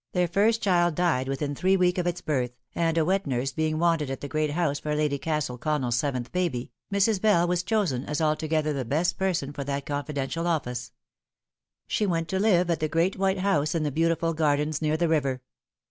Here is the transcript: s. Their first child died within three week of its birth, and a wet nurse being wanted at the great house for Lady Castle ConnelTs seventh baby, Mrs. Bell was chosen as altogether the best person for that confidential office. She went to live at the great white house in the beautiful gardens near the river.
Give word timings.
s. 0.01 0.03
Their 0.13 0.27
first 0.27 0.63
child 0.63 0.95
died 0.95 1.27
within 1.27 1.53
three 1.53 1.77
week 1.77 1.99
of 1.99 2.07
its 2.07 2.21
birth, 2.21 2.53
and 2.73 2.97
a 2.97 3.05
wet 3.05 3.27
nurse 3.27 3.51
being 3.51 3.77
wanted 3.77 4.09
at 4.09 4.19
the 4.19 4.27
great 4.27 4.49
house 4.49 4.79
for 4.79 4.95
Lady 4.95 5.19
Castle 5.19 5.59
ConnelTs 5.59 5.93
seventh 5.93 6.31
baby, 6.31 6.71
Mrs. 6.91 7.21
Bell 7.21 7.47
was 7.47 7.61
chosen 7.61 8.05
as 8.05 8.19
altogether 8.19 8.73
the 8.73 8.83
best 8.83 9.19
person 9.19 9.53
for 9.53 9.63
that 9.65 9.85
confidential 9.85 10.47
office. 10.47 10.91
She 11.85 12.07
went 12.07 12.29
to 12.29 12.39
live 12.39 12.71
at 12.71 12.79
the 12.79 12.89
great 12.89 13.15
white 13.17 13.37
house 13.41 13.75
in 13.75 13.83
the 13.83 13.91
beautiful 13.91 14.33
gardens 14.33 14.81
near 14.81 14.97
the 14.97 15.07
river. 15.07 15.43